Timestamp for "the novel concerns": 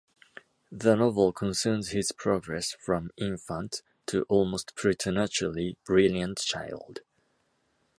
0.71-1.89